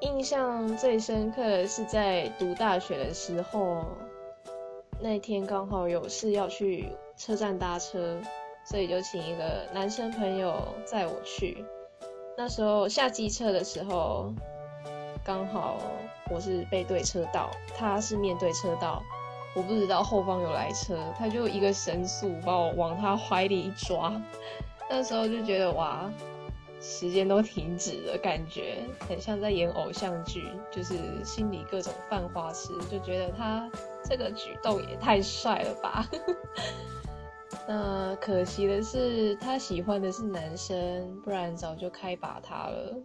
[0.00, 3.84] 印象最深刻的是在读大学的时候，
[4.98, 8.18] 那天刚好有事要去车站搭车，
[8.64, 11.62] 所以就请一个男生朋友载我去。
[12.36, 14.32] 那时候下机车的时候，
[15.22, 15.76] 刚好
[16.30, 19.02] 我是背对车道，他是面对车道，
[19.54, 24.18] 我不知道后方有来车，他就一个神速把我往他怀里一抓，
[24.88, 26.10] 那时候就觉得哇。
[26.80, 33.70] 时间都停止了，感觉很像在演偶像剧，就是心里各种犯花痴，就觉得他
[34.02, 36.08] 这个举动也太帅了吧。
[37.68, 42.96] 那可惜的是，他喜欢的是男生，不然早就开把他了。